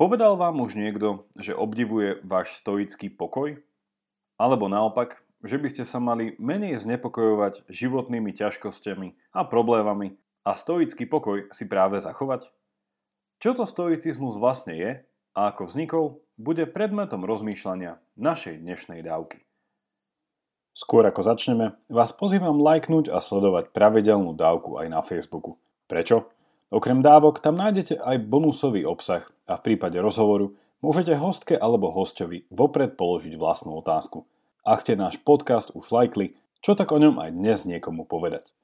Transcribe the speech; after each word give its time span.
Povedal 0.00 0.40
vám 0.40 0.64
už 0.64 0.80
niekto, 0.80 1.28
že 1.36 1.52
obdivuje 1.52 2.24
váš 2.24 2.56
stoický 2.56 3.12
pokoj? 3.12 3.60
Alebo 4.40 4.64
naopak, 4.64 5.20
že 5.44 5.60
by 5.60 5.68
ste 5.68 5.84
sa 5.84 6.00
mali 6.00 6.32
menej 6.40 6.80
znepokojovať 6.80 7.68
životnými 7.68 8.32
ťažkosťami 8.32 9.36
a 9.36 9.44
problémami 9.44 10.16
a 10.40 10.56
stoický 10.56 11.04
pokoj 11.04 11.52
si 11.52 11.68
práve 11.68 12.00
zachovať? 12.00 12.48
Čo 13.44 13.52
to 13.52 13.68
stoicizmus 13.68 14.40
vlastne 14.40 14.72
je 14.72 14.90
a 15.36 15.52
ako 15.52 15.68
vznikol, 15.68 16.24
bude 16.40 16.64
predmetom 16.64 17.28
rozmýšľania 17.28 18.00
našej 18.16 18.56
dnešnej 18.56 19.04
dávky. 19.04 19.44
Skôr 20.72 21.04
ako 21.04 21.28
začneme, 21.28 21.76
vás 21.92 22.16
pozývam 22.16 22.56
lajknúť 22.56 23.12
a 23.12 23.20
sledovať 23.20 23.76
pravidelnú 23.76 24.32
dávku 24.32 24.80
aj 24.80 24.88
na 24.88 25.04
Facebooku. 25.04 25.60
Prečo? 25.92 26.39
Okrem 26.70 27.02
dávok 27.02 27.42
tam 27.42 27.58
nájdete 27.58 27.98
aj 27.98 28.30
bonusový 28.30 28.86
obsah 28.86 29.26
a 29.50 29.58
v 29.58 29.64
prípade 29.66 29.98
rozhovoru 29.98 30.54
môžete 30.78 31.18
hostke 31.18 31.58
alebo 31.58 31.90
hostovi 31.90 32.46
vopred 32.46 32.94
položiť 32.94 33.34
vlastnú 33.34 33.74
otázku. 33.82 34.22
Ak 34.62 34.86
ste 34.86 34.94
náš 34.94 35.18
podcast 35.18 35.74
už 35.74 35.90
lajkli, 35.90 36.38
čo 36.62 36.78
tak 36.78 36.94
o 36.94 37.02
ňom 37.02 37.18
aj 37.18 37.34
dnes 37.34 37.66
niekomu 37.66 38.06
povedať. 38.06 38.54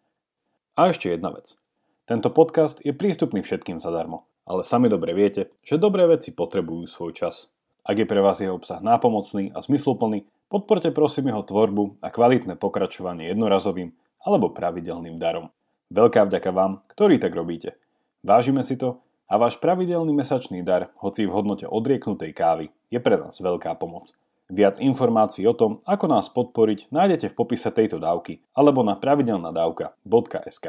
A 0.79 0.95
ešte 0.95 1.11
jedna 1.11 1.35
vec. 1.35 1.59
Tento 2.07 2.31
podcast 2.31 2.79
je 2.87 2.95
prístupný 2.95 3.43
všetkým 3.43 3.83
zadarmo, 3.83 4.23
ale 4.47 4.63
sami 4.63 4.87
dobre 4.87 5.11
viete, 5.11 5.51
že 5.67 5.75
dobré 5.75 6.07
veci 6.07 6.31
potrebujú 6.31 6.87
svoj 6.87 7.11
čas. 7.11 7.51
Ak 7.83 7.99
je 7.99 8.07
pre 8.07 8.23
vás 8.23 8.39
jeho 8.39 8.55
obsah 8.55 8.79
nápomocný 8.79 9.51
a 9.51 9.59
zmysluplný, 9.59 10.23
podporte 10.47 10.95
prosím 10.95 11.35
jeho 11.35 11.43
tvorbu 11.43 11.99
a 11.99 12.15
kvalitné 12.15 12.55
pokračovanie 12.55 13.35
jednorazovým 13.35 13.91
alebo 14.23 14.55
pravidelným 14.55 15.19
darom. 15.19 15.51
Veľká 15.91 16.31
vďaka 16.31 16.55
vám, 16.55 16.87
ktorí 16.87 17.19
tak 17.19 17.35
robíte– 17.35 17.75
Vážime 18.27 18.67
si 18.67 18.75
to 18.75 18.99
a 19.31 19.39
váš 19.39 19.55
pravidelný 19.63 20.11
mesačný 20.11 20.67
dar, 20.67 20.91
hoci 20.99 21.31
v 21.31 21.31
hodnote 21.31 21.63
odrieknutej 21.63 22.35
kávy, 22.35 22.75
je 22.91 22.99
pre 22.99 23.15
nás 23.15 23.39
veľká 23.39 23.79
pomoc. 23.79 24.11
Viac 24.51 24.83
informácií 24.83 25.47
o 25.47 25.55
tom, 25.55 25.79
ako 25.87 26.11
nás 26.11 26.27
podporiť, 26.35 26.91
nájdete 26.91 27.31
v 27.31 27.39
popise 27.39 27.71
tejto 27.71 28.03
dávky 28.03 28.43
alebo 28.51 28.83
na 28.83 28.99
pravidelnadavka.sk. 28.99 30.67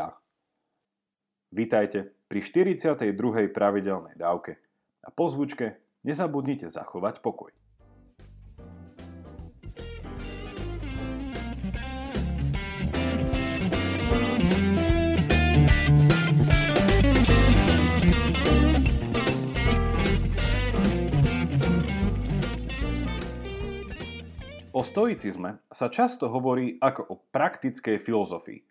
Vítajte 1.50 2.14
pri 2.30 2.40
42. 2.46 3.50
pravidelnej 3.50 4.14
dávke 4.14 4.62
a 5.02 5.10
po 5.10 5.26
zvučke 5.26 5.82
nezabudnite 6.06 6.70
zachovať 6.70 7.26
pokoj. 7.26 7.50
O 24.78 24.86
stoicizme 24.86 25.58
sa 25.74 25.90
často 25.90 26.30
hovorí 26.30 26.78
ako 26.78 27.02
o 27.10 27.16
praktickej 27.34 27.98
filozofii 27.98 28.62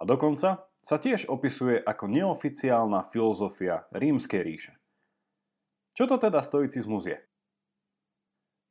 a 0.00 0.08
dokonca 0.08 0.64
sa 0.80 0.96
tiež 0.96 1.28
opisuje 1.28 1.76
ako 1.84 2.08
neoficiálna 2.08 3.04
filozofia 3.04 3.84
rímskej 3.92 4.40
ríše. 4.40 4.72
Čo 5.92 6.08
to 6.08 6.16
teda 6.16 6.40
stoicizmus 6.40 7.12
je? 7.12 7.20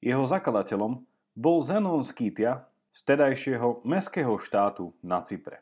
Jeho 0.02 0.26
zakladateľom 0.26 1.06
bol 1.38 1.62
Zenon 1.62 2.02
Skýtia 2.02 2.66
z 2.90 3.00
tedajšieho 3.06 3.86
meského 3.86 4.34
štátu 4.42 4.98
na 5.06 5.22
Cypre 5.22 5.62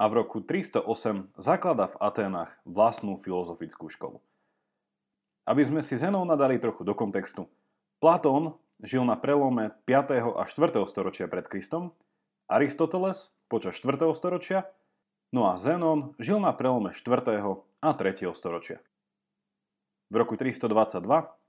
a 0.00 0.08
v 0.08 0.24
roku 0.24 0.40
308 0.40 1.36
zaklada 1.36 1.92
v 1.92 2.00
Aténach 2.00 2.56
vlastnú 2.64 3.20
filozofickú 3.20 3.92
školu. 3.92 4.24
Aby 5.44 5.68
sme 5.68 5.84
si 5.84 6.00
Zenona 6.00 6.32
dali 6.32 6.56
trochu 6.56 6.80
do 6.80 6.96
kontextu, 6.96 7.44
Platón 8.00 8.56
žil 8.82 9.06
na 9.06 9.14
prelome 9.14 9.70
5. 9.86 10.34
a 10.34 10.42
4. 10.42 10.82
storočia 10.90 11.30
pred 11.30 11.46
Kristom, 11.46 11.94
Aristoteles 12.50 13.30
počas 13.46 13.78
4. 13.78 14.10
storočia, 14.12 14.66
no 15.30 15.46
a 15.46 15.54
Zenon 15.54 16.18
žil 16.18 16.42
na 16.42 16.50
prelome 16.50 16.90
4. 16.90 17.06
a 17.80 17.90
3. 17.94 18.34
storočia. 18.34 18.82
V 20.10 20.14
roku 20.18 20.34
322, 20.36 20.98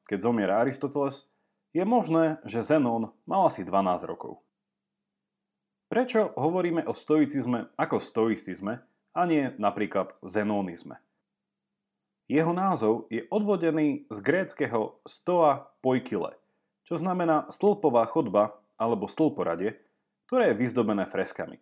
keď 0.07 0.19
zomiera 0.21 0.61
Aristoteles, 0.61 1.27
je 1.73 1.83
možné, 1.83 2.37
že 2.45 2.61
Zenon 2.61 3.11
mal 3.25 3.49
asi 3.49 3.65
12 3.65 4.05
rokov. 4.05 4.39
Prečo 5.89 6.31
hovoríme 6.37 6.85
o 6.85 6.93
stoicizme 6.93 7.73
ako 7.75 7.97
stoicizme 7.97 8.85
a 9.13 9.21
nie 9.25 9.51
napríklad 9.57 10.15
zenonizme? 10.21 11.01
Jeho 12.29 12.55
názov 12.55 13.09
je 13.11 13.25
odvodený 13.27 14.07
z 14.07 14.17
gréckého 14.21 15.01
stoa 15.03 15.73
poikile– 15.81 16.37
čo 16.83 16.99
znamená 16.99 17.47
stĺpová 17.47 18.03
chodba 18.07 18.59
alebo 18.75 19.07
stĺporadie, 19.07 19.79
ktoré 20.27 20.51
je 20.51 20.59
vyzdobené 20.59 21.07
freskami. 21.07 21.59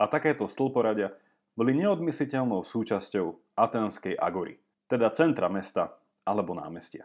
A 0.00 0.06
takéto 0.06 0.46
stĺporadia 0.46 1.12
boli 1.58 1.76
neodmysliteľnou 1.76 2.62
súčasťou 2.62 3.58
atenskej 3.58 4.16
agory, 4.16 4.56
teda 4.86 5.12
centra 5.12 5.50
mesta 5.50 5.92
alebo 6.24 6.56
námestia. 6.56 7.04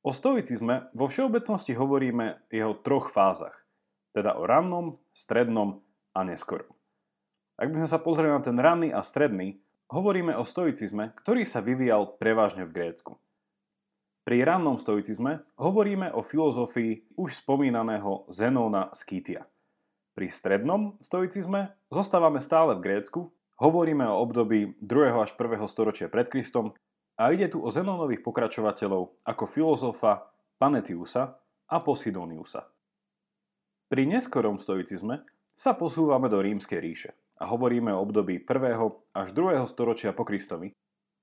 O 0.00 0.16
stoicizme 0.16 0.88
vo 0.96 1.06
všeobecnosti 1.06 1.76
hovoríme 1.76 2.48
jeho 2.48 2.72
troch 2.80 3.12
fázach, 3.12 3.68
teda 4.16 4.40
o 4.40 4.48
rannom, 4.48 4.96
strednom 5.12 5.84
a 6.16 6.24
neskorom. 6.24 6.72
Ak 7.60 7.68
by 7.68 7.84
sme 7.84 7.92
sa 7.92 8.00
pozreli 8.00 8.32
na 8.32 8.40
ten 8.40 8.56
ranný 8.56 8.88
a 8.96 9.04
stredný, 9.04 9.60
hovoríme 9.92 10.32
o 10.40 10.48
stoicizme, 10.48 11.12
ktorý 11.20 11.44
sa 11.44 11.60
vyvíjal 11.60 12.16
prevažne 12.16 12.64
v 12.64 12.72
Grécku– 12.72 13.20
pri 14.20 14.44
rannom 14.44 14.76
stoicizme 14.76 15.40
hovoríme 15.56 16.12
o 16.12 16.20
filozofii 16.20 17.16
už 17.16 17.40
spomínaného 17.40 18.28
Zenóna 18.28 18.92
Skýtia. 18.92 19.48
Pri 20.12 20.28
strednom 20.28 21.00
stoicizme 21.00 21.72
zostávame 21.88 22.44
stále 22.44 22.76
v 22.76 22.84
Grécku, 22.84 23.32
hovoríme 23.56 24.04
o 24.04 24.20
období 24.20 24.76
2. 24.84 25.16
až 25.16 25.32
1. 25.32 25.64
storočia 25.64 26.12
pred 26.12 26.28
Kristom 26.28 26.76
a 27.16 27.32
ide 27.32 27.48
tu 27.48 27.64
o 27.64 27.72
Zenónových 27.72 28.20
pokračovateľov 28.20 29.24
ako 29.24 29.44
filozofa 29.48 30.28
Panetiusa 30.60 31.40
a 31.72 31.76
Posidoniusa. 31.80 32.68
Pri 33.88 34.04
neskorom 34.04 34.60
stoicizme 34.60 35.24
sa 35.56 35.72
posúvame 35.72 36.28
do 36.28 36.44
rímskej 36.44 36.80
ríše 36.80 37.10
a 37.40 37.48
hovoríme 37.48 37.88
o 37.96 38.04
období 38.04 38.44
1. 38.44 39.16
až 39.16 39.28
2. 39.32 39.64
storočia 39.64 40.12
po 40.12 40.28
Kristovi, 40.28 40.76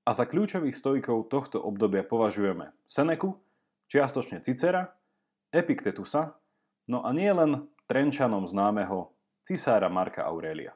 a 0.08 0.16
za 0.16 0.24
kľúčových 0.24 0.72
stojkov 0.72 1.28
tohto 1.28 1.60
obdobia 1.60 2.00
považujeme 2.00 2.72
Seneku, 2.88 3.36
čiastočne 3.92 4.40
Cicera, 4.40 4.96
Epiktetusa, 5.52 6.32
no 6.88 7.04
a 7.04 7.12
nie 7.12 7.28
len 7.28 7.68
Trenčanom 7.84 8.48
známeho 8.48 9.12
cisára 9.44 9.92
Marka 9.92 10.24
Aurelia. 10.24 10.72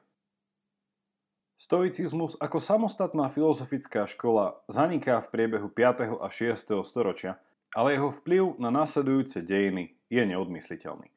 Stoicizmus 1.56 2.36
ako 2.44 2.60
samostatná 2.60 3.32
filozofická 3.32 4.04
škola 4.04 4.60
zaniká 4.68 5.24
v 5.24 5.30
priebehu 5.32 5.68
5. 5.72 6.20
a 6.20 6.28
6. 6.28 6.84
storočia, 6.84 7.40
ale 7.72 7.96
jeho 7.96 8.12
vplyv 8.12 8.60
na 8.60 8.68
následujúce 8.68 9.40
dejiny 9.40 9.96
je 10.12 10.28
neodmysliteľný. 10.28 11.08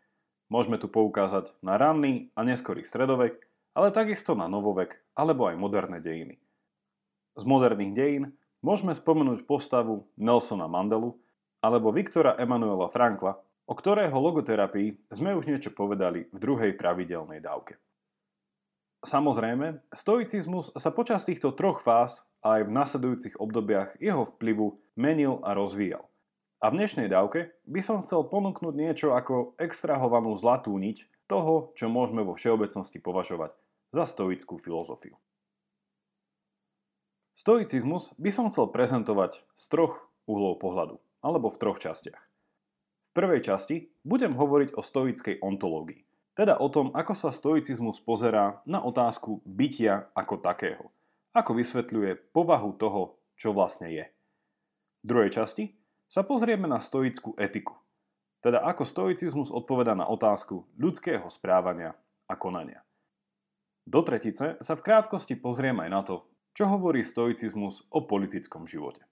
Môžeme 0.47 0.79
tu 0.79 0.87
poukázať 0.87 1.51
na 1.59 1.75
ranný 1.75 2.31
a 2.31 2.47
neskorý 2.47 2.87
stredovek, 2.87 3.43
ale 3.75 3.91
takisto 3.91 4.39
na 4.39 4.47
novovek 4.47 5.03
alebo 5.19 5.51
aj 5.51 5.59
moderné 5.59 5.99
dejiny. 5.99 6.39
Z 7.35 7.43
moderných 7.43 7.93
dejín 7.93 8.23
môžeme 8.63 8.95
spomenúť 8.95 9.43
postavu 9.43 10.07
Nelsona 10.15 10.71
Mandelu 10.71 11.13
alebo 11.59 11.91
Viktora 11.91 12.39
Emanuela 12.39 12.87
Frankla, 12.87 13.37
o 13.65 13.73
ktorého 13.73 14.15
logoterapii 14.15 15.11
sme 15.11 15.35
už 15.35 15.49
niečo 15.49 15.75
povedali 15.75 16.31
v 16.31 16.37
druhej 16.37 16.77
pravidelnej 16.79 17.43
dávke. 17.43 17.75
Samozrejme, 19.05 19.85
stoicizmus 19.93 20.73
sa 20.73 20.89
počas 20.89 21.29
týchto 21.29 21.53
troch 21.53 21.77
fáz 21.77 22.25
a 22.41 22.57
aj 22.57 22.61
v 22.65 22.73
nasledujúcich 22.73 23.35
obdobiach 23.37 24.01
jeho 24.01 24.25
vplyvu 24.33 24.81
menil 24.97 25.41
a 25.45 25.53
rozvíjal. 25.53 26.09
A 26.63 26.73
v 26.73 26.81
dnešnej 26.81 27.11
dávke 27.11 27.53
by 27.69 27.81
som 27.85 28.01
chcel 28.01 28.25
ponúknuť 28.25 28.73
niečo 28.73 29.13
ako 29.13 29.53
extrahovanú 29.61 30.33
zlatú 30.33 30.73
niť 30.73 31.05
toho, 31.29 31.75
čo 31.77 31.85
môžeme 31.85 32.25
vo 32.25 32.33
všeobecnosti 32.33 32.97
považovať 32.97 33.53
za 33.93 34.09
stoickú 34.09 34.57
filozofiu. 34.57 35.13
Stoicizmus 37.35 38.15
by 38.15 38.31
som 38.31 38.47
chcel 38.47 38.71
prezentovať 38.71 39.43
z 39.51 39.63
troch 39.67 40.07
uhlov 40.23 40.55
pohľadu, 40.63 41.03
alebo 41.19 41.51
v 41.51 41.59
troch 41.59 41.83
častiach. 41.83 42.23
V 43.11 43.11
prvej 43.11 43.43
časti 43.43 43.91
budem 44.07 44.39
hovoriť 44.39 44.71
o 44.71 44.81
stoickej 44.81 45.43
ontológii, 45.43 46.07
teda 46.31 46.55
o 46.55 46.71
tom, 46.71 46.95
ako 46.95 47.11
sa 47.11 47.35
stoicizmus 47.35 47.99
pozerá 47.99 48.63
na 48.63 48.79
otázku 48.79 49.43
bytia 49.43 50.07
ako 50.15 50.39
takého, 50.39 50.87
ako 51.35 51.59
vysvetľuje 51.59 52.31
povahu 52.31 52.71
toho, 52.79 53.19
čo 53.35 53.51
vlastne 53.51 53.91
je. 53.91 54.07
V 55.03 55.05
druhej 55.05 55.35
časti 55.35 55.75
sa 56.07 56.23
pozrieme 56.23 56.71
na 56.71 56.79
stoickú 56.79 57.35
etiku, 57.35 57.75
teda 58.39 58.63
ako 58.63 58.87
stoicizmus 58.87 59.51
odpoveda 59.51 59.91
na 59.91 60.07
otázku 60.07 60.71
ľudského 60.79 61.27
správania 61.27 61.99
a 62.31 62.39
konania. 62.39 62.79
Do 63.83 64.01
tretice 64.07 64.55
sa 64.63 64.73
v 64.79 64.85
krátkosti 64.87 65.35
pozrieme 65.35 65.83
aj 65.83 65.91
na 65.91 66.01
to, 66.07 66.15
čo 66.55 66.71
hovorí 66.71 67.03
stoicizmus 67.03 67.83
o 67.91 68.07
politickom 68.07 68.63
živote. 68.63 69.03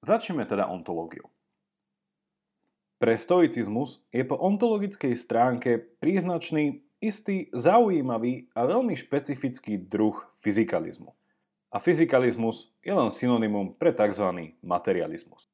Začneme 0.00 0.48
teda 0.48 0.72
ontológiou. 0.72 1.28
Pre 2.96 3.12
stoicizmus 3.12 4.00
je 4.08 4.24
po 4.24 4.40
ontologickej 4.40 5.12
stránke 5.20 5.76
príznačný 6.00 6.80
istý 6.96 7.52
zaujímavý 7.52 8.48
a 8.56 8.64
veľmi 8.64 8.96
špecifický 8.96 9.76
druh 9.76 10.16
fyzikalizmu. 10.40 11.12
A 11.68 11.76
fyzikalizmus 11.76 12.72
je 12.80 12.96
len 12.96 13.12
synonymum 13.12 13.76
pre 13.76 13.92
tzv. 13.92 14.56
materializmus. 14.64 15.52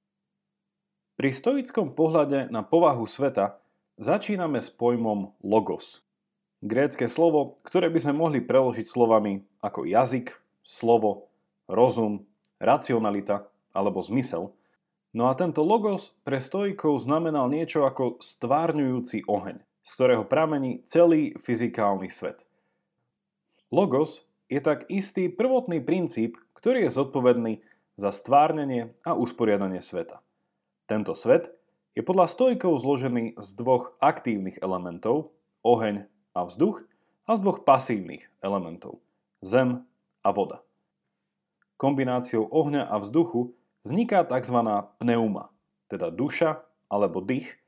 Pri 1.19 1.35
stoickom 1.35 1.99
pohľade 1.99 2.47
na 2.55 2.63
povahu 2.63 3.11
sveta 3.11 3.59
začíname 3.99 4.63
s 4.63 4.71
pojmom 4.71 5.35
logos. 5.43 5.99
Grécke 6.62 7.11
slovo, 7.11 7.59
ktoré 7.67 7.91
by 7.91 7.99
sme 7.99 8.14
mohli 8.14 8.38
preložiť 8.38 8.87
slovami 8.87 9.43
ako 9.61 9.85
jazyk, 9.85 10.32
slovo, 10.62 11.29
rozum, 11.67 12.25
racionalita 12.62 13.50
alebo 13.75 13.99
zmysel– 14.00 14.49
No 15.12 15.29
a 15.29 15.37
tento 15.37 15.61
logos 15.61 16.17
pre 16.25 16.41
stoikov 16.41 16.97
znamenal 17.05 17.53
niečo 17.53 17.85
ako 17.85 18.17
stvárňujúci 18.17 19.29
oheň, 19.29 19.61
z 19.85 19.91
ktorého 19.93 20.25
pramení 20.25 20.81
celý 20.88 21.37
fyzikálny 21.37 22.09
svet. 22.09 22.41
Logos 23.69 24.25
je 24.49 24.56
tak 24.64 24.88
istý 24.88 25.29
prvotný 25.29 25.85
princíp, 25.85 26.41
ktorý 26.56 26.88
je 26.88 26.97
zodpovedný 26.97 27.53
za 28.00 28.09
stvárnenie 28.09 28.97
a 29.05 29.12
usporiadanie 29.12 29.85
sveta. 29.85 30.25
Tento 30.88 31.12
svet 31.12 31.53
je 31.93 32.00
podľa 32.00 32.32
stojkov 32.32 32.81
zložený 32.81 33.37
z 33.37 33.49
dvoch 33.53 33.93
aktívnych 34.00 34.64
elementov, 34.64 35.37
oheň 35.61 36.09
a 36.32 36.44
vzduch, 36.49 36.84
a 37.23 37.38
z 37.38 37.40
dvoch 37.40 37.62
pasívnych 37.62 38.26
elementov, 38.43 38.99
zem 39.40 39.87
a 40.26 40.29
voda. 40.34 40.61
Kombináciou 41.79 42.50
ohňa 42.50 42.90
a 42.90 42.99
vzduchu 42.99 43.55
vzniká 43.87 44.26
tzv. 44.26 44.58
pneuma, 44.99 45.50
teda 45.87 46.11
duša 46.11 46.67
alebo 46.90 47.23
dých, 47.23 47.58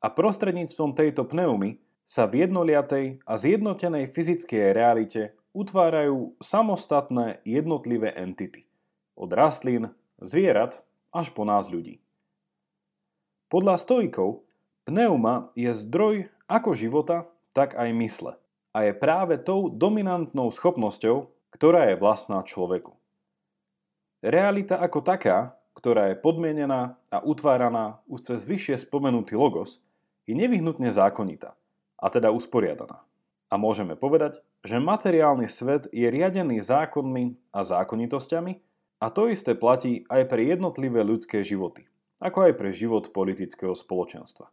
a 0.00 0.08
prostredníctvom 0.08 0.96
tejto 0.96 1.28
pneumy 1.28 1.76
sa 2.08 2.24
v 2.24 2.48
jednoliatej 2.48 3.20
a 3.22 3.32
zjednotenej 3.36 4.08
fyzickej 4.10 4.72
realite 4.72 5.36
utvárajú 5.52 6.34
samostatné 6.40 7.44
jednotlivé 7.44 8.16
entity. 8.16 8.64
Od 9.14 9.28
rastlín, 9.30 9.92
zvierat 10.16 10.80
až 11.12 11.30
po 11.30 11.44
nás 11.44 11.68
ľudí. 11.68 12.00
Podľa 13.50 13.82
stojkov 13.82 14.46
pneuma 14.86 15.50
je 15.58 15.74
zdroj 15.74 16.30
ako 16.46 16.70
života, 16.74 17.26
tak 17.56 17.74
aj 17.74 17.90
mysle 17.96 18.32
a 18.70 18.86
je 18.86 18.92
práve 18.94 19.38
tou 19.42 19.66
dominantnou 19.66 20.50
schopnosťou, 20.54 21.30
ktorá 21.50 21.90
je 21.90 21.98
vlastná 21.98 22.42
človeku. 22.46 22.94
Realita 24.22 24.78
ako 24.78 25.02
taká 25.02 25.60
ktorá 25.80 26.12
je 26.12 26.20
podmienená 26.20 27.00
a 27.08 27.24
utváraná 27.24 28.04
už 28.04 28.34
cez 28.34 28.44
vyššie 28.44 28.84
spomenutý 28.84 29.38
logos, 29.38 29.80
je 30.28 30.36
nevyhnutne 30.36 30.92
zákonitá, 30.92 31.56
a 31.96 32.06
teda 32.12 32.34
usporiadaná. 32.34 33.02
A 33.50 33.58
môžeme 33.58 33.98
povedať, 33.98 34.38
že 34.62 34.78
materiálny 34.78 35.48
svet 35.50 35.90
je 35.90 36.06
riadený 36.06 36.62
zákonmi 36.62 37.34
a 37.50 37.64
zákonitosťami 37.66 38.52
a 39.00 39.06
to 39.08 39.32
isté 39.32 39.56
platí 39.56 40.06
aj 40.06 40.28
pre 40.28 40.44
jednotlivé 40.46 41.00
ľudské 41.02 41.42
životy, 41.42 41.88
ako 42.20 42.50
aj 42.50 42.52
pre 42.60 42.70
život 42.70 43.10
politického 43.10 43.74
spoločenstva. 43.74 44.52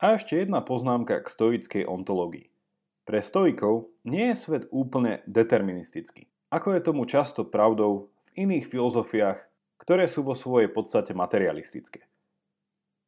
A 0.00 0.16
ešte 0.16 0.40
jedna 0.40 0.64
poznámka 0.64 1.20
k 1.20 1.28
stoickej 1.28 1.84
ontológii. 1.84 2.48
Pre 3.04 3.20
stoikov 3.20 3.92
nie 4.00 4.32
je 4.32 4.36
svet 4.40 4.64
úplne 4.72 5.20
deterministický, 5.28 6.24
ako 6.48 6.72
je 6.72 6.80
tomu 6.80 7.04
často 7.04 7.44
pravdou 7.44 8.08
v 8.32 8.48
iných 8.48 8.64
filozofiách, 8.64 9.44
ktoré 9.76 10.08
sú 10.08 10.24
vo 10.24 10.32
svojej 10.32 10.72
podstate 10.72 11.12
materialistické. 11.12 12.08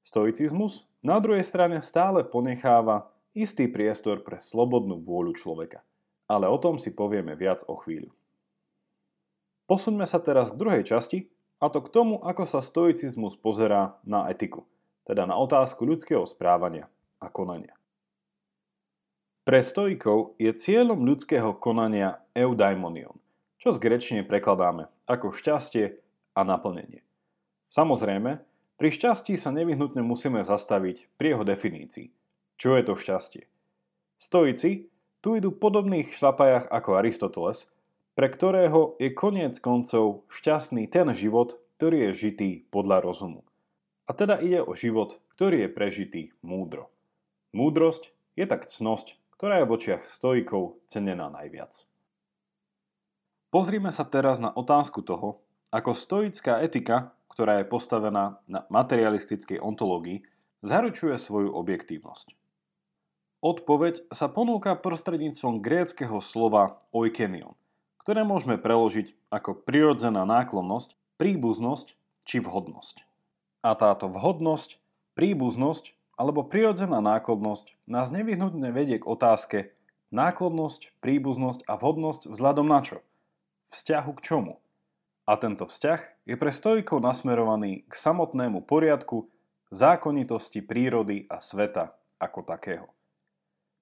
Stoicizmus 0.04 0.84
na 1.00 1.16
druhej 1.16 1.48
strane 1.48 1.80
stále 1.80 2.28
ponecháva 2.28 3.08
istý 3.32 3.72
priestor 3.72 4.20
pre 4.20 4.44
slobodnú 4.44 5.00
vôľu 5.00 5.32
človeka. 5.32 5.80
Ale 6.28 6.44
o 6.44 6.60
tom 6.60 6.76
si 6.76 6.92
povieme 6.92 7.32
viac 7.32 7.64
o 7.72 7.76
chvíľu. 7.80 8.12
Posuňme 9.64 10.04
sa 10.04 10.20
teraz 10.20 10.52
k 10.52 10.60
druhej 10.60 10.84
časti, 10.84 11.32
a 11.56 11.70
to 11.72 11.80
k 11.80 11.88
tomu, 11.88 12.20
ako 12.20 12.44
sa 12.44 12.60
stoicizmus 12.60 13.38
pozerá 13.38 13.96
na 14.04 14.28
etiku, 14.28 14.66
teda 15.06 15.26
na 15.26 15.38
otázku 15.38 15.82
ľudského 15.82 16.22
správania 16.26 16.86
a 17.18 17.30
konania. 17.30 17.74
Pre 19.42 19.58
stoikov 19.58 20.38
je 20.38 20.54
cieľom 20.54 21.02
ľudského 21.02 21.58
konania 21.58 22.22
eudaimonion, 22.30 23.18
čo 23.58 23.74
z 23.74 23.78
grečne 23.82 24.22
prekladáme 24.22 24.86
ako 25.10 25.34
šťastie 25.34 25.98
a 26.38 26.40
naplnenie. 26.46 27.02
Samozrejme, 27.66 28.38
pri 28.78 28.88
šťastí 28.90 29.34
sa 29.34 29.50
nevyhnutne 29.50 30.02
musíme 30.02 30.42
zastaviť 30.46 31.10
pri 31.18 31.34
jeho 31.34 31.44
definícii. 31.46 32.10
Čo 32.54 32.78
je 32.78 32.82
to 32.86 32.94
šťastie? 32.94 33.42
Stoici 34.22 34.90
tu 35.22 35.34
idú 35.34 35.50
podobných 35.50 36.14
šlapajach 36.14 36.70
ako 36.70 36.98
Aristoteles, 36.98 37.66
pre 38.14 38.30
ktorého 38.30 38.94
je 39.02 39.10
koniec 39.10 39.58
koncov 39.58 40.26
šťastný 40.30 40.86
ten 40.86 41.10
život, 41.14 41.58
ktorý 41.78 42.10
je 42.10 42.30
žitý 42.30 42.50
podľa 42.70 43.02
rozumu. 43.02 43.42
A 44.12 44.14
teda 44.14 44.36
ide 44.36 44.60
o 44.60 44.76
život, 44.76 45.16
ktorý 45.32 45.64
je 45.64 45.68
prežitý 45.72 46.22
múdro. 46.44 46.92
Múdrosť 47.56 48.12
je 48.36 48.44
tak 48.44 48.68
cnosť, 48.68 49.16
ktorá 49.40 49.64
je 49.64 49.64
v 49.64 49.72
očiach 49.72 50.04
stoikov 50.12 50.76
cenená 50.84 51.32
najviac. 51.32 51.88
Pozrime 53.48 53.88
sa 53.88 54.04
teraz 54.04 54.36
na 54.36 54.52
otázku 54.52 55.00
toho, 55.00 55.40
ako 55.72 55.96
stoická 55.96 56.60
etika, 56.60 57.16
ktorá 57.32 57.64
je 57.64 57.72
postavená 57.72 58.36
na 58.44 58.68
materialistickej 58.68 59.56
ontológii, 59.64 60.28
zaručuje 60.60 61.16
svoju 61.16 61.48
objektívnosť. 61.48 62.36
Odpoveď 63.40 64.12
sa 64.12 64.28
ponúka 64.28 64.76
prostredníctvom 64.76 65.64
gréckého 65.64 66.20
slova 66.20 66.76
oikenion, 66.92 67.56
ktoré 68.04 68.28
môžeme 68.28 68.60
preložiť 68.60 69.16
ako 69.32 69.64
prirodzená 69.64 70.28
náklonnosť, 70.28 71.00
príbuznosť 71.16 71.96
či 72.28 72.44
vhodnosť. 72.44 73.08
A 73.62 73.78
táto 73.78 74.10
vhodnosť, 74.10 74.82
príbuznosť 75.14 75.94
alebo 76.18 76.44
prirodzená 76.44 76.98
náklonnosť 76.98 77.78
nás 77.86 78.10
nevyhnutne 78.10 78.74
vedie 78.74 78.98
k 78.98 79.08
otázke 79.08 79.72
náklonnosť, 80.12 80.92
príbuznosť 81.00 81.64
a 81.64 81.80
vhodnosť 81.80 82.28
vzhľadom 82.28 82.68
na 82.68 82.84
čo– 82.84 83.00
vzťahu 83.72 84.10
k 84.20 84.20
čomu. 84.20 84.54
A 85.24 85.40
tento 85.40 85.64
vzťah 85.64 86.28
je 86.28 86.36
pre 86.36 86.52
stojkov 86.52 87.00
nasmerovaný 87.00 87.88
k 87.88 87.92
samotnému 87.96 88.68
poriadku, 88.68 89.32
zákonitosti 89.72 90.60
prírody 90.60 91.24
a 91.32 91.40
sveta 91.40 91.96
ako 92.20 92.44
takého. 92.44 92.86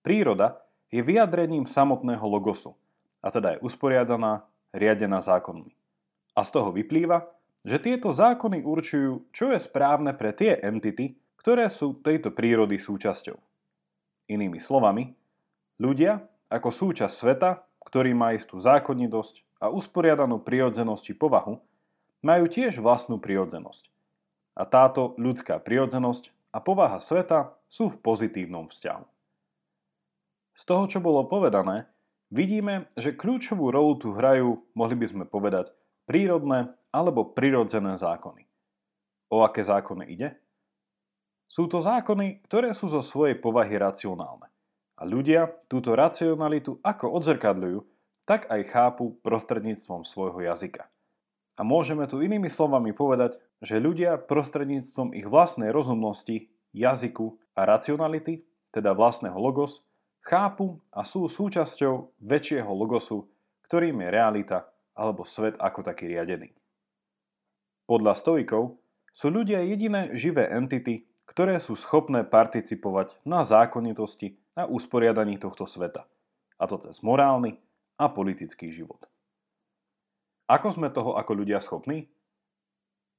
Príroda 0.07 0.63
je 0.95 1.03
vyjadrením 1.03 1.67
samotného 1.67 2.23
logosu, 2.23 2.79
a 3.21 3.29
teda 3.35 3.59
je 3.59 3.63
usporiadaná, 3.67 4.47
riadená 4.71 5.19
zákonmi. 5.19 5.75
A 6.39 6.47
z 6.47 6.51
toho 6.55 6.71
vyplýva, 6.71 7.27
že 7.65 7.77
tieto 7.81 8.09
zákony 8.13 8.65
určujú, 8.65 9.29
čo 9.35 9.53
je 9.53 9.61
správne 9.61 10.17
pre 10.17 10.33
tie 10.33 10.57
entity, 10.61 11.17
ktoré 11.37 11.69
sú 11.69 12.01
tejto 12.01 12.33
prírody 12.33 12.81
súčasťou. 12.81 13.37
Inými 14.33 14.61
slovami, 14.61 15.13
ľudia 15.81 16.25
ako 16.49 16.69
súčasť 16.73 17.15
sveta, 17.15 17.51
ktorý 17.85 18.13
má 18.13 18.37
istú 18.37 18.61
zákonitosť, 18.61 19.45
a 19.61 19.69
usporiadanú 19.69 20.41
prirodzenosť 20.41 21.03
či 21.05 21.13
povahu, 21.13 21.61
majú 22.25 22.45
tiež 22.49 22.81
vlastnú 22.81 23.21
prirodzenosť. 23.21 23.93
A 24.57 24.65
táto 24.65 25.13
ľudská 25.21 25.61
prirodzenosť 25.61 26.33
a 26.51 26.59
povaha 26.59 26.99
sveta 26.99 27.55
sú 27.69 27.93
v 27.93 28.01
pozitívnom 28.01 28.73
vzťahu. 28.73 29.05
Z 30.57 30.63
toho, 30.65 30.85
čo 30.89 30.99
bolo 31.01 31.25
povedané, 31.29 31.89
vidíme, 32.33 32.89
že 32.97 33.17
kľúčovú 33.17 33.69
rolu 33.73 33.97
tu 33.97 34.13
hrajú, 34.13 34.65
mohli 34.77 34.97
by 34.97 35.07
sme 35.07 35.25
povedať, 35.29 35.73
prírodné 36.11 36.75
alebo 36.91 37.23
prirodzené 37.23 37.95
zákony. 37.95 38.43
O 39.31 39.47
aké 39.47 39.63
zákony 39.63 40.11
ide? 40.11 40.35
Sú 41.47 41.71
to 41.71 41.79
zákony, 41.79 42.43
ktoré 42.51 42.75
sú 42.75 42.91
zo 42.91 42.99
svojej 42.99 43.39
povahy 43.39 43.79
racionálne. 43.79 44.51
A 44.99 45.07
ľudia 45.07 45.47
túto 45.71 45.95
racionalitu 45.95 46.83
ako 46.83 47.15
odzrkadľujú 47.15 47.79
tak 48.27 48.51
aj 48.51 48.63
chápu 48.75 49.23
prostredníctvom 49.23 50.03
svojho 50.03 50.43
jazyka. 50.51 50.91
A 51.59 51.63
môžeme 51.63 52.07
tu 52.11 52.23
inými 52.23 52.51
slovami 52.51 52.91
povedať, 52.91 53.39
že 53.63 53.83
ľudia 53.83 54.19
prostredníctvom 54.19 55.15
ich 55.15 55.27
vlastnej 55.31 55.71
rozumnosti, 55.71 56.51
jazyku 56.75 57.39
a 57.55 57.67
racionality, 57.67 58.47
teda 58.75 58.95
vlastného 58.95 59.35
logos, 59.39 59.83
chápu 60.23 60.79
a 60.91 61.07
sú 61.07 61.27
súčasťou 61.27 62.19
väčšieho 62.23 62.71
logosu, 62.71 63.27
ktorým 63.67 63.99
je 64.03 64.09
realita 64.11 64.70
alebo 64.95 65.27
svet 65.27 65.57
ako 65.59 65.87
taký 65.87 66.11
riadený. 66.11 66.55
Podľa 67.91 68.15
stoikov 68.15 68.79
sú 69.11 69.31
ľudia 69.31 69.63
jediné 69.67 70.15
živé 70.15 70.47
entity, 70.51 71.11
ktoré 71.27 71.59
sú 71.63 71.75
schopné 71.79 72.27
participovať 72.27 73.19
na 73.23 73.43
zákonitosti 73.47 74.39
a 74.59 74.67
usporiadaní 74.67 75.39
tohto 75.39 75.67
sveta. 75.67 76.07
A 76.59 76.67
to 76.67 76.79
cez 76.79 77.03
morálny, 77.03 77.59
a 78.01 78.09
politický 78.09 78.73
život. 78.73 79.05
Ako 80.49 80.73
sme 80.73 80.89
toho 80.89 81.21
ako 81.21 81.37
ľudia 81.37 81.61
schopní? 81.61 82.09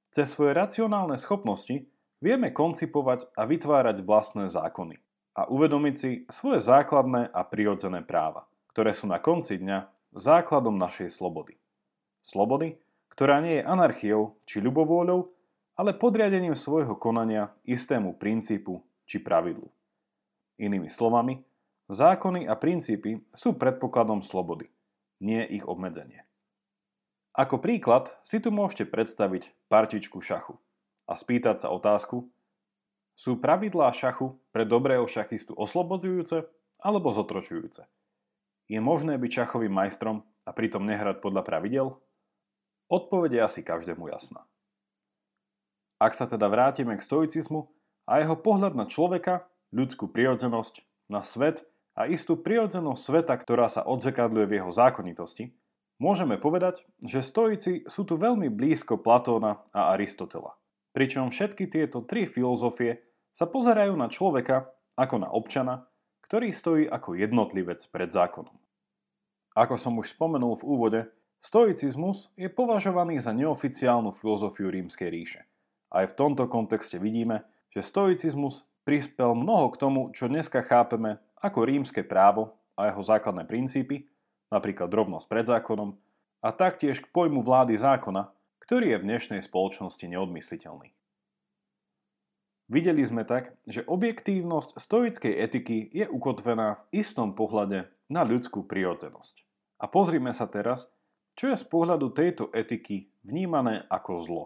Cez 0.09 0.33
svoje 0.33 0.57
racionálne 0.57 1.21
schopnosti 1.21 1.85
vieme 2.17 2.49
koncipovať 2.49 3.29
a 3.37 3.45
vytvárať 3.45 4.01
vlastné 4.01 4.49
zákony 4.49 4.97
a 5.37 5.47
uvedomiť 5.47 5.95
si 5.95 6.09
svoje 6.27 6.59
základné 6.59 7.29
a 7.29 7.41
prirodzené 7.45 8.01
práva, 8.01 8.49
ktoré 8.73 8.91
sú 8.97 9.05
na 9.05 9.21
konci 9.21 9.61
dňa 9.61 9.87
základom 10.17 10.75
našej 10.75 11.13
slobody. 11.13 11.60
Slobody, 12.21 12.77
ktorá 13.09 13.41
nie 13.41 13.59
je 13.59 13.67
anarchiou 13.67 14.37
či 14.45 14.61
ľubovôľou, 14.61 15.29
ale 15.75 15.97
podriadením 15.97 16.53
svojho 16.53 16.93
konania 16.95 17.49
istému 17.65 18.15
princípu 18.15 18.85
či 19.09 19.17
pravidlu. 19.17 19.67
Inými 20.61 20.87
slovami, 20.87 21.41
zákony 21.89 22.45
a 22.45 22.53
princípy 22.53 23.25
sú 23.33 23.57
predpokladom 23.57 24.21
slobody, 24.21 24.69
nie 25.19 25.41
ich 25.49 25.65
obmedzenie. 25.65 26.23
Ako 27.31 27.63
príklad 27.63 28.11
si 28.21 28.43
tu 28.43 28.51
môžete 28.51 28.85
predstaviť 28.91 29.55
partičku 29.71 30.19
šachu 30.19 30.59
a 31.07 31.15
spýtať 31.15 31.63
sa 31.63 31.71
otázku, 31.71 32.27
sú 33.15 33.39
pravidlá 33.39 33.91
šachu 33.91 34.35
pre 34.51 34.67
dobrého 34.67 35.03
šachistu 35.07 35.55
oslobodzujúce 35.55 36.47
alebo 36.81 37.09
zotročujúce? 37.13 37.87
Je 38.71 38.79
možné 38.79 39.19
byť 39.19 39.31
šachovým 39.31 39.71
majstrom 39.71 40.23
a 40.47 40.51
pritom 40.55 40.83
nehrať 40.83 41.19
podľa 41.19 41.43
pravidel? 41.43 41.87
Odpovede 42.91 43.39
je 43.39 43.47
asi 43.47 43.61
každému 43.63 44.11
jasná. 44.11 44.43
Ak 45.95 46.11
sa 46.11 46.27
teda 46.27 46.51
vrátime 46.51 46.99
k 46.99 47.05
stoicizmu 47.05 47.71
a 48.03 48.19
jeho 48.19 48.35
pohľad 48.35 48.75
na 48.75 48.83
človeka, 48.83 49.47
ľudskú 49.71 50.11
prirodzenosť, 50.11 51.07
na 51.07 51.23
svet 51.23 51.63
a 51.95 52.11
istú 52.11 52.35
prirodzenosť 52.35 52.99
sveta, 52.99 53.33
ktorá 53.39 53.71
sa 53.71 53.87
odzrkadľuje 53.87 54.45
v 54.51 54.55
jeho 54.59 54.71
zákonitosti, 54.75 55.55
Môžeme 56.01 56.41
povedať, 56.41 56.81
že 57.05 57.21
stoici 57.21 57.85
sú 57.85 58.01
tu 58.09 58.17
veľmi 58.17 58.49
blízko 58.49 58.97
Platóna 58.97 59.61
a 59.69 59.93
Aristotela. 59.93 60.57
Pričom 60.97 61.29
všetky 61.29 61.69
tieto 61.69 62.01
tri 62.01 62.25
filozofie 62.25 63.05
sa 63.37 63.45
pozerajú 63.45 63.93
na 63.93 64.09
človeka 64.09 64.65
ako 64.97 65.21
na 65.21 65.29
občana, 65.29 65.85
ktorý 66.25 66.57
stojí 66.57 66.89
ako 66.89 67.13
jednotlivec 67.13 67.85
pred 67.93 68.09
zákonom. 68.09 68.57
Ako 69.53 69.77
som 69.77 69.93
už 70.01 70.17
spomenul 70.17 70.57
v 70.57 70.65
úvode, 70.65 71.01
stoicizmus 71.41 72.29
je 72.37 72.47
považovaný 72.47 73.17
za 73.19 73.33
neoficiálnu 73.33 74.13
filozofiu 74.13 74.69
rímskej 74.69 75.09
ríše. 75.09 75.41
Aj 75.91 76.07
v 76.07 76.15
tomto 76.15 76.47
kontexte 76.47 77.01
vidíme, 77.01 77.43
že 77.73 77.83
stoicizmus 77.83 78.63
prispel 78.87 79.35
mnoho 79.35 79.73
k 79.73 79.79
tomu, 79.81 80.01
čo 80.15 80.31
dneska 80.31 80.63
chápeme 80.63 81.19
ako 81.41 81.67
rímske 81.67 82.05
právo 82.05 82.55
a 82.77 82.89
jeho 82.89 83.01
základné 83.03 83.43
princípy, 83.49 84.07
napríklad 84.53 84.87
rovnosť 84.87 85.25
pred 85.27 85.45
zákonom, 85.45 85.97
a 86.41 86.49
taktiež 86.49 87.05
k 87.05 87.11
pojmu 87.13 87.45
vlády 87.45 87.77
zákona, 87.77 88.33
ktorý 88.61 88.97
je 88.97 89.01
v 89.01 89.07
dnešnej 89.13 89.41
spoločnosti 89.45 90.01
neodmysliteľný. 90.01 90.89
Videli 92.71 93.03
sme 93.03 93.27
tak, 93.27 93.53
že 93.67 93.83
objektívnosť 93.83 94.79
stoickej 94.79 95.33
etiky 95.37 95.91
je 95.91 96.07
ukotvená 96.07 96.79
v 96.87 97.03
istom 97.03 97.35
pohľade 97.35 97.91
na 98.07 98.23
ľudskú 98.23 98.63
prirodzenosť. 98.63 99.43
A 99.81 99.91
pozrime 99.91 100.31
sa 100.31 100.47
teraz, 100.47 100.87
čo 101.41 101.49
je 101.49 101.57
z 101.57 101.65
pohľadu 101.65 102.13
tejto 102.13 102.53
etiky 102.53 103.09
vnímané 103.25 103.89
ako 103.89 104.11
zlo. 104.21 104.45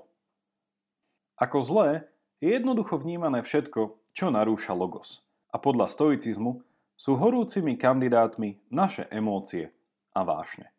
Ako 1.36 1.60
zlé 1.60 2.08
je 2.40 2.56
jednoducho 2.56 2.96
vnímané 2.96 3.44
všetko, 3.44 4.00
čo 4.16 4.32
narúša 4.32 4.72
logos. 4.72 5.28
A 5.52 5.60
podľa 5.60 5.92
stoicizmu 5.92 6.64
sú 6.96 7.20
horúcimi 7.20 7.76
kandidátmi 7.76 8.64
naše 8.72 9.12
emócie 9.12 9.76
a 10.16 10.24
vášne. 10.24 10.72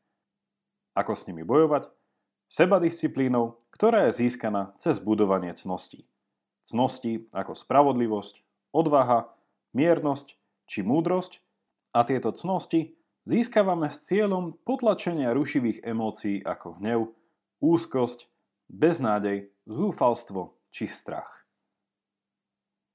Ako 0.97 1.13
s 1.13 1.29
nimi 1.29 1.45
bojovať? 1.45 1.93
Sebadisciplínou, 2.49 3.61
ktorá 3.69 4.09
je 4.09 4.25
získaná 4.25 4.73
cez 4.81 4.97
budovanie 4.97 5.53
cností. 5.53 6.09
Cnosti 6.65 7.29
ako 7.29 7.53
spravodlivosť, 7.53 8.41
odvaha, 8.73 9.29
miernosť 9.77 10.33
či 10.65 10.81
múdrosť 10.81 11.45
a 11.93 12.09
tieto 12.09 12.33
cnosti 12.33 12.97
získavame 13.26 13.90
s 13.90 14.06
cieľom 14.06 14.54
potlačenia 14.62 15.35
rušivých 15.35 15.83
emócií 15.83 16.40
ako 16.40 16.78
hnev, 16.78 17.12
úzkosť, 17.59 18.30
beznádej, 18.71 19.50
zúfalstvo 19.66 20.56
či 20.71 20.87
strach. 20.87 21.45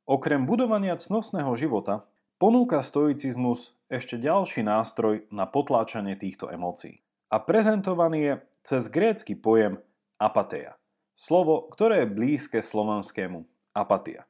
Okrem 0.07 0.47
budovania 0.47 0.97
cnostného 0.97 1.53
života 1.55 2.07
ponúka 2.41 2.81
stoicizmus 2.81 3.75
ešte 3.91 4.17
ďalší 4.17 4.65
nástroj 4.65 5.27
na 5.29 5.45
potláčanie 5.45 6.17
týchto 6.17 6.49
emócií. 6.49 7.03
A 7.31 7.39
prezentovaný 7.39 8.19
je 8.19 8.33
cez 8.65 8.87
grécky 8.91 9.37
pojem 9.37 9.79
apatia. 10.19 10.75
Slovo, 11.15 11.69
ktoré 11.69 12.03
je 12.03 12.13
blízke 12.17 12.59
slovanskému 12.59 13.45
apatia. 13.71 14.25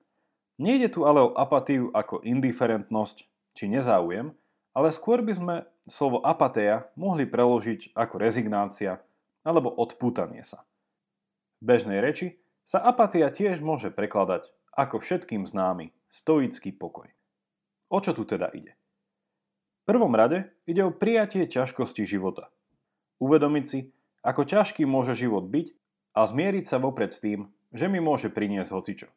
Nejde 0.61 0.93
tu 0.93 1.07
ale 1.09 1.25
o 1.25 1.33
apatiu 1.33 1.89
ako 1.93 2.21
indiferentnosť 2.21 3.25
či 3.57 3.65
nezáujem, 3.71 4.37
ale 4.71 4.89
skôr 4.91 5.19
by 5.19 5.33
sme 5.35 5.55
slovo 5.87 6.23
apatia 6.23 6.87
mohli 6.95 7.27
preložiť 7.27 7.91
ako 7.95 8.15
rezignácia 8.19 9.03
alebo 9.43 9.71
odpútanie 9.73 10.45
sa. 10.47 10.63
V 11.59 11.69
bežnej 11.69 11.99
reči 11.99 12.39
sa 12.63 12.79
apatia 12.79 13.27
tiež 13.27 13.59
môže 13.59 13.91
prekladať 13.91 14.49
ako 14.71 15.03
všetkým 15.03 15.43
známy 15.43 15.91
stoický 16.07 16.71
pokoj. 16.71 17.11
O 17.91 17.99
čo 17.99 18.15
tu 18.15 18.23
teda 18.23 18.47
ide? 18.55 18.79
V 19.83 19.91
prvom 19.91 20.13
rade 20.15 20.47
ide 20.63 20.85
o 20.87 20.95
prijatie 20.95 21.43
ťažkosti 21.49 22.07
života. 22.07 22.53
Uvedomiť 23.19 23.65
si, 23.67 23.91
ako 24.23 24.47
ťažký 24.47 24.87
môže 24.87 25.17
život 25.17 25.49
byť 25.49 25.67
a 26.15 26.23
zmieriť 26.23 26.63
sa 26.63 26.77
vopred 26.79 27.11
s 27.11 27.19
tým, 27.19 27.49
že 27.73 27.89
mi 27.91 27.99
môže 27.99 28.31
priniesť 28.31 28.71
hocičo. 28.71 29.09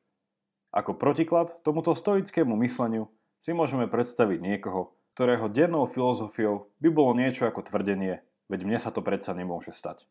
Ako 0.74 0.98
protiklad 0.98 1.54
tomuto 1.62 1.94
stoickému 1.94 2.58
mysleniu 2.66 3.06
si 3.38 3.54
môžeme 3.54 3.86
predstaviť 3.86 4.42
niekoho, 4.42 4.96
ktorého 5.14 5.46
dennou 5.46 5.86
filozofiou 5.86 6.68
by 6.82 6.88
bolo 6.90 7.14
niečo 7.14 7.46
ako 7.46 7.62
tvrdenie, 7.70 8.20
veď 8.50 8.60
mne 8.66 8.78
sa 8.82 8.90
to 8.90 9.00
predsa 9.00 9.30
nemôže 9.32 9.70
stať. 9.70 10.04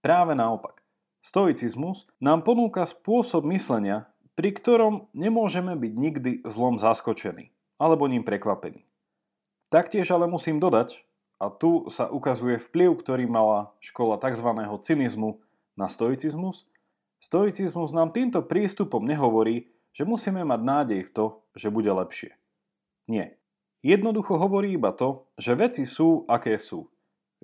Práve 0.00 0.32
naopak. 0.32 0.80
Stoicizmus 1.24 2.08
nám 2.20 2.44
ponúka 2.44 2.84
spôsob 2.84 3.48
myslenia, 3.48 4.08
pri 4.36 4.52
ktorom 4.52 5.08
nemôžeme 5.16 5.72
byť 5.76 5.92
nikdy 5.92 6.30
zlom 6.44 6.76
zaskočení 6.76 7.54
alebo 7.80 8.08
ním 8.08 8.26
prekvapení. 8.26 8.84
Taktiež 9.72 10.12
ale 10.12 10.28
musím 10.28 10.60
dodať, 10.60 11.04
a 11.42 11.50
tu 11.50 11.90
sa 11.90 12.06
ukazuje 12.08 12.56
vplyv, 12.56 12.96
ktorý 13.02 13.24
mala 13.26 13.74
škola 13.82 14.16
tzv. 14.16 14.48
cynizmu 14.80 15.42
na 15.74 15.90
stoicizmus, 15.90 16.70
stoicizmus 17.18 17.90
nám 17.90 18.14
týmto 18.14 18.40
prístupom 18.46 19.02
nehovorí, 19.02 19.68
že 19.94 20.06
musíme 20.06 20.42
mať 20.46 20.60
nádej 20.62 21.00
v 21.06 21.10
to, 21.10 21.24
že 21.54 21.68
bude 21.74 21.90
lepšie. 21.90 22.34
Nie. 23.10 23.36
Jednoducho 23.84 24.40
hovorí 24.40 24.80
iba 24.80 24.96
to, 24.96 25.28
že 25.36 25.52
veci 25.52 25.84
sú, 25.84 26.24
aké 26.24 26.56
sú. 26.56 26.88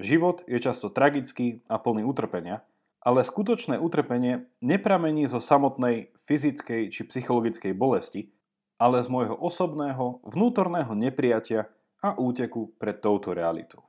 Život 0.00 0.48
je 0.48 0.56
často 0.56 0.88
tragický 0.88 1.60
a 1.68 1.76
plný 1.76 2.00
utrpenia, 2.08 2.64
ale 3.04 3.20
skutočné 3.20 3.76
utrpenie 3.76 4.48
nepramení 4.64 5.28
zo 5.28 5.36
samotnej 5.36 6.16
fyzickej 6.16 6.88
či 6.88 7.04
psychologickej 7.04 7.76
bolesti, 7.76 8.32
ale 8.80 9.04
z 9.04 9.12
môjho 9.12 9.36
osobného, 9.36 10.24
vnútorného 10.24 10.96
nepriatia 10.96 11.68
a 12.00 12.16
úteku 12.16 12.72
pred 12.80 13.04
touto 13.04 13.36
realitou. 13.36 13.84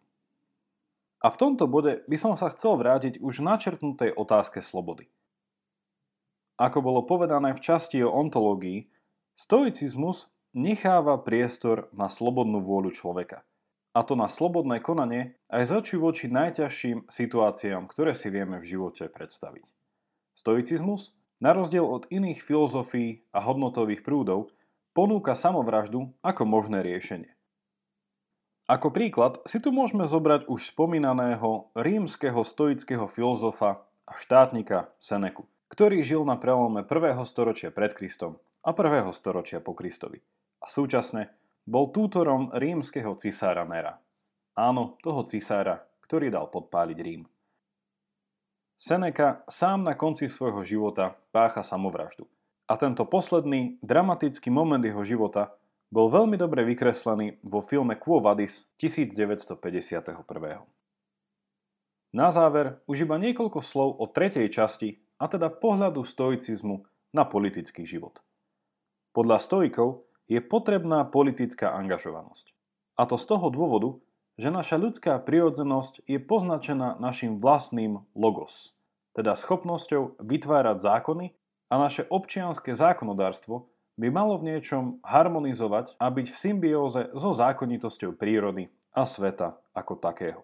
A 1.23 1.31
v 1.31 1.39
tomto 1.39 1.71
bode 1.71 2.03
by 2.03 2.17
som 2.19 2.35
sa 2.35 2.51
chcel 2.51 2.75
vrátiť 2.75 3.23
už 3.23 3.39
načrtnutej 3.39 4.11
otázke 4.11 4.59
slobody. 4.59 5.07
Ako 6.59 6.83
bolo 6.83 7.07
povedané 7.07 7.55
v 7.55 7.63
časti 7.63 8.03
o 8.03 8.11
ontológii, 8.11 8.91
stoicizmus 9.39 10.27
necháva 10.51 11.15
priestor 11.19 11.87
na 11.95 12.11
slobodnú 12.11 12.59
vôľu 12.63 12.91
človeka. 12.91 13.43
A 13.91 14.07
to 14.07 14.15
na 14.15 14.31
slobodné 14.31 14.79
konanie 14.79 15.35
aj 15.51 15.67
z 15.67 15.71
oči 15.83 15.95
voči 15.99 16.25
najťažším 16.31 17.11
situáciám, 17.11 17.91
ktoré 17.91 18.15
si 18.15 18.31
vieme 18.31 18.59
v 18.63 18.67
živote 18.67 19.11
predstaviť. 19.11 19.67
Stoicizmus, 20.31 21.11
na 21.43 21.51
rozdiel 21.51 21.83
od 21.83 22.07
iných 22.07 22.39
filozofií 22.39 23.27
a 23.35 23.43
hodnotových 23.43 24.05
prúdov, 24.05 24.53
ponúka 24.95 25.35
samovraždu 25.35 26.15
ako 26.23 26.43
možné 26.47 26.85
riešenie. 26.85 27.35
Ako 28.71 28.93
príklad 28.95 29.43
si 29.43 29.59
tu 29.59 29.75
môžeme 29.75 30.07
zobrať 30.07 30.47
už 30.47 30.71
spomínaného 30.71 31.75
rímskeho 31.75 32.39
stoického 32.47 33.09
filozofa 33.11 33.83
a 34.07 34.13
štátnika 34.15 34.95
Seneku, 35.01 35.49
ktorý 35.67 35.99
žil 36.07 36.23
na 36.23 36.39
prelome 36.39 36.87
1. 36.87 37.19
storočia 37.27 37.75
pred 37.75 37.91
Kristom 37.91 38.39
a 38.63 38.71
1. 38.71 39.11
storočia 39.11 39.59
po 39.59 39.75
Kristovi. 39.75 40.23
A 40.61 40.69
súčasne 40.69 41.33
bol 41.65 41.89
tútorom 41.89 42.53
rímskeho 42.53 43.17
cisára 43.17 43.65
Nera. 43.65 43.97
Áno, 44.53 44.97
toho 45.01 45.25
cisára, 45.25 45.81
ktorý 46.05 46.29
dal 46.29 46.49
podpáliť 46.53 46.97
Rím. 47.01 47.23
Seneca 48.81 49.45
sám 49.45 49.85
na 49.85 49.93
konci 49.93 50.25
svojho 50.25 50.65
života 50.65 51.13
pácha 51.29 51.61
samovraždu. 51.61 52.25
A 52.65 52.77
tento 52.79 53.05
posledný, 53.05 53.77
dramatický 53.85 54.49
moment 54.49 54.81
jeho 54.81 55.05
života 55.05 55.53
bol 55.91 56.09
veľmi 56.09 56.39
dobre 56.39 56.63
vykreslený 56.65 57.43
vo 57.45 57.59
filme 57.59 57.99
Quo 57.99 58.23
Vadis 58.23 58.65
1951. 58.79 60.17
Na 62.11 62.27
záver 62.27 62.79
už 62.87 63.07
iba 63.07 63.19
niekoľko 63.19 63.59
slov 63.59 63.99
o 63.99 64.07
tretej 64.07 64.47
časti 64.51 64.99
a 65.19 65.27
teda 65.27 65.51
pohľadu 65.51 66.01
stoicizmu 66.03 66.81
na 67.11 67.23
politický 67.27 67.83
život. 67.85 68.23
Podľa 69.11 69.37
stoikov 69.43 70.07
je 70.31 70.39
potrebná 70.39 71.03
politická 71.03 71.75
angažovanosť. 71.75 72.55
A 72.95 73.03
to 73.03 73.19
z 73.19 73.25
toho 73.27 73.51
dôvodu, 73.51 73.99
že 74.39 74.47
naša 74.47 74.79
ľudská 74.79 75.19
prirodzenosť 75.19 76.07
je 76.07 76.23
poznačená 76.23 76.95
našim 77.03 77.43
vlastným 77.43 78.07
logos, 78.15 78.71
teda 79.11 79.35
schopnosťou 79.35 80.23
vytvárať 80.23 80.79
zákony 80.79 81.35
a 81.67 81.73
naše 81.75 82.07
občianské 82.07 82.71
zákonodárstvo 82.71 83.67
by 83.99 84.07
malo 84.07 84.39
v 84.39 84.55
niečom 84.55 85.03
harmonizovať 85.03 85.99
a 85.99 86.07
byť 86.07 86.27
v 86.31 86.37
symbióze 86.39 87.01
so 87.11 87.35
zákonitosťou 87.35 88.15
prírody 88.15 88.71
a 88.95 89.03
sveta 89.03 89.59
ako 89.75 89.99
takého. 89.99 90.41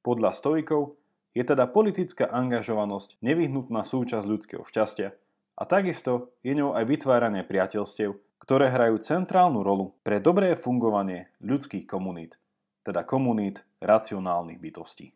Podľa 0.00 0.32
stoikov 0.32 0.96
je 1.36 1.44
teda 1.44 1.68
politická 1.68 2.24
angažovanosť 2.24 3.20
nevyhnutná 3.20 3.84
súčasť 3.84 4.24
ľudského 4.24 4.64
šťastia 4.64 5.12
a 5.60 5.62
takisto 5.68 6.32
je 6.40 6.56
ňou 6.56 6.72
aj 6.72 6.88
vytváranie 6.88 7.44
priateľstiev, 7.44 8.16
ktoré 8.38 8.70
hrajú 8.70 9.02
centrálnu 9.02 9.60
rolu 9.66 9.94
pre 10.06 10.22
dobré 10.22 10.54
fungovanie 10.54 11.30
ľudských 11.42 11.84
komunít, 11.84 12.38
teda 12.86 13.02
komunít 13.04 13.66
racionálnych 13.82 14.58
bytostí. 14.58 15.12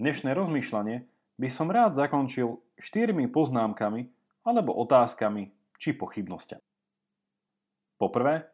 Dnešné 0.00 0.32
rozmýšľanie 0.34 1.04
by 1.36 1.48
som 1.48 1.68
rád 1.72 1.96
zakončil 1.96 2.60
štyrmi 2.80 3.28
poznámkami 3.28 4.08
alebo 4.44 4.74
otázkami 4.76 5.54
či 5.78 5.94
pochybnosťami. 5.94 6.66
Poprvé, 7.98 8.50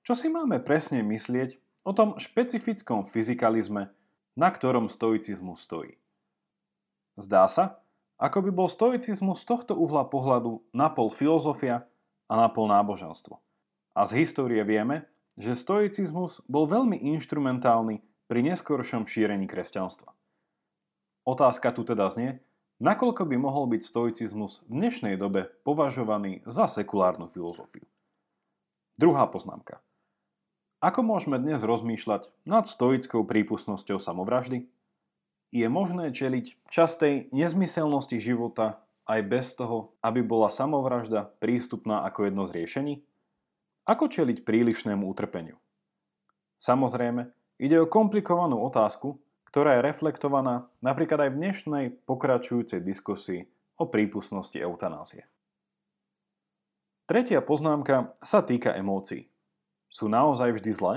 čo 0.00 0.16
si 0.16 0.32
máme 0.32 0.64
presne 0.64 1.04
myslieť 1.04 1.60
o 1.84 1.92
tom 1.92 2.16
špecifickom 2.16 3.04
fyzikalizme, 3.04 3.92
na 4.32 4.48
ktorom 4.48 4.88
stoicizmus 4.88 5.64
stojí. 5.64 6.00
Zdá 7.18 7.50
sa, 7.50 7.82
ako 8.16 8.48
by 8.48 8.50
bol 8.54 8.68
stoicizmus 8.70 9.42
z 9.42 9.46
tohto 9.50 9.74
uhla 9.76 10.06
pohľadu 10.06 10.62
napol 10.72 11.10
filozofia 11.12 11.84
a 12.28 12.32
napol 12.36 12.68
náboženstvo. 12.68 13.40
A 13.96 14.04
z 14.04 14.22
histórie 14.22 14.62
vieme, 14.62 15.08
že 15.34 15.58
stoicizmus 15.58 16.44
bol 16.46 16.68
veľmi 16.68 17.00
inštrumentálny 17.16 18.04
pri 18.28 18.40
neskoršom 18.44 19.08
šírení 19.08 19.48
kresťanstva. 19.48 20.12
Otázka 21.24 21.72
tu 21.72 21.82
teda 21.82 22.12
znie, 22.12 22.38
nakoľko 22.78 23.24
by 23.24 23.36
mohol 23.40 23.66
byť 23.72 23.82
stoicizmus 23.82 24.62
v 24.68 24.86
dnešnej 24.86 25.14
dobe 25.16 25.48
považovaný 25.64 26.44
za 26.44 26.68
sekulárnu 26.68 27.26
filozofiu. 27.32 27.88
Druhá 29.00 29.24
poznámka. 29.30 29.80
Ako 30.78 31.02
môžeme 31.02 31.42
dnes 31.42 31.62
rozmýšľať 31.66 32.30
nad 32.46 32.66
stoickou 32.66 33.26
prípustnosťou 33.26 33.98
samovraždy? 33.98 34.70
Je 35.50 35.66
možné 35.66 36.14
čeliť 36.14 36.70
častej 36.70 37.32
nezmyselnosti 37.34 38.22
života 38.22 38.84
aj 39.08 39.20
bez 39.24 39.56
toho, 39.56 39.96
aby 40.04 40.20
bola 40.20 40.52
samovražda 40.52 41.32
prístupná 41.40 42.04
ako 42.04 42.28
jedno 42.28 42.44
z 42.44 42.60
riešení? 42.60 42.94
Ako 43.88 44.12
čeliť 44.12 44.44
prílišnému 44.44 45.08
utrpeniu? 45.08 45.56
Samozrejme, 46.60 47.32
ide 47.56 47.80
o 47.80 47.88
komplikovanú 47.88 48.60
otázku, 48.68 49.16
ktorá 49.48 49.80
je 49.80 49.86
reflektovaná 49.88 50.68
napríklad 50.84 51.24
aj 51.24 51.30
v 51.32 51.40
dnešnej 51.40 51.84
pokračujúcej 52.04 52.84
diskusii 52.84 53.48
o 53.80 53.88
prípustnosti 53.88 54.60
eutanázie. 54.60 55.24
Tretia 57.08 57.40
poznámka 57.40 58.12
sa 58.20 58.44
týka 58.44 58.76
emócií 58.76 59.24
sú 59.88 60.06
naozaj 60.06 60.60
vždy 60.60 60.70
zlé? 60.72 60.96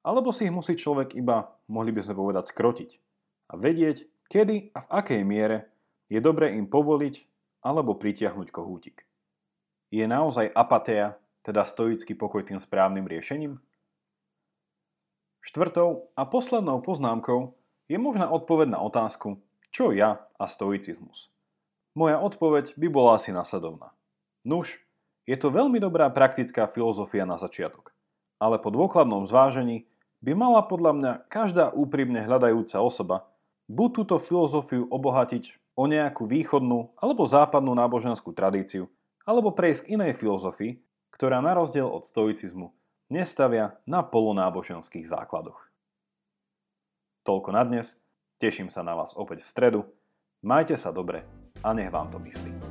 Alebo 0.00 0.32
si 0.32 0.48
ich 0.48 0.54
musí 0.54 0.76
človek 0.76 1.12
iba, 1.16 1.52
mohli 1.68 1.92
by 1.92 2.00
sme 2.00 2.16
povedať, 2.16 2.52
skrotiť 2.52 2.90
a 3.52 3.60
vedieť, 3.60 4.08
kedy 4.32 4.72
a 4.72 4.78
v 4.80 4.88
akej 4.88 5.22
miere 5.28 5.68
je 6.10 6.18
dobre 6.18 6.52
im 6.58 6.66
povoliť 6.66 7.24
alebo 7.62 7.94
pritiahnuť 7.94 8.50
kohútik. 8.50 9.06
Je 9.94 10.02
naozaj 10.04 10.50
apatia, 10.52 11.16
teda 11.46 11.64
stoický 11.64 12.18
pokoj 12.18 12.44
tým 12.44 12.58
správnym 12.58 13.06
riešením? 13.06 13.62
Štvrtou 15.40 16.12
a 16.12 16.22
poslednou 16.28 16.84
poznámkou 16.84 17.56
je 17.88 17.96
možná 17.96 18.28
odpoveď 18.28 18.76
na 18.76 18.80
otázku, 18.84 19.40
čo 19.72 19.94
ja 19.94 20.28
a 20.36 20.44
stoicizmus. 20.50 21.32
Moja 21.96 22.20
odpoveď 22.20 22.76
by 22.76 22.86
bola 22.92 23.16
asi 23.16 23.32
nasledovná. 23.32 23.96
Nuž, 24.44 24.82
je 25.24 25.38
to 25.38 25.48
veľmi 25.48 25.80
dobrá 25.80 26.12
praktická 26.12 26.68
filozofia 26.68 27.24
na 27.24 27.40
začiatok 27.40 27.96
ale 28.40 28.56
po 28.56 28.72
dôkladnom 28.72 29.28
zvážení 29.28 29.84
by 30.24 30.32
mala 30.32 30.64
podľa 30.64 30.92
mňa 30.96 31.12
každá 31.28 31.68
úprimne 31.76 32.24
hľadajúca 32.24 32.80
osoba 32.80 33.28
buď 33.70 34.02
túto 34.02 34.16
filozofiu 34.18 34.90
obohatiť 34.90 35.54
o 35.78 35.86
nejakú 35.86 36.26
východnú 36.26 36.90
alebo 36.98 37.22
západnú 37.22 37.70
náboženskú 37.78 38.34
tradíciu, 38.34 38.90
alebo 39.22 39.54
prejsť 39.54 39.86
k 39.86 39.90
inej 39.94 40.18
filozofii, 40.18 40.82
ktorá 41.14 41.38
na 41.38 41.54
rozdiel 41.54 41.86
od 41.86 42.02
stoicizmu 42.02 42.74
nestavia 43.06 43.78
na 43.86 44.02
polonáboženských 44.02 45.06
základoch. 45.06 45.70
Toľko 47.22 47.50
na 47.54 47.62
dnes, 47.62 47.94
teším 48.42 48.74
sa 48.74 48.82
na 48.82 48.98
vás 48.98 49.14
opäť 49.14 49.46
v 49.46 49.50
stredu, 49.50 49.80
majte 50.42 50.74
sa 50.74 50.90
dobre 50.90 51.22
a 51.62 51.70
nech 51.70 51.94
vám 51.94 52.10
to 52.10 52.18
myslí. 52.18 52.69